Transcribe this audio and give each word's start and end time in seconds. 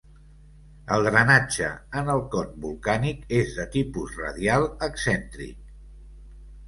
El 0.95 1.03
drenatge 1.07 1.67
en 2.01 2.09
el 2.15 2.23
con 2.35 2.55
volcànic 2.65 3.21
és 3.43 3.53
de 3.61 3.67
tipus 3.79 4.17
radial 4.25 4.67
excèntric. 4.89 5.73